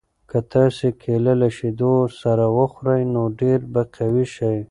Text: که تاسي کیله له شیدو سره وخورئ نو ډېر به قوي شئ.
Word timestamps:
که 0.29 0.39
تاسي 0.51 0.89
کیله 1.01 1.33
له 1.41 1.49
شیدو 1.57 1.93
سره 2.21 2.45
وخورئ 2.57 3.01
نو 3.13 3.23
ډېر 3.39 3.59
به 3.73 3.81
قوي 3.95 4.25
شئ. 4.35 4.57